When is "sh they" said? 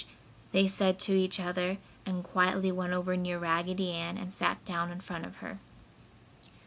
0.05-0.65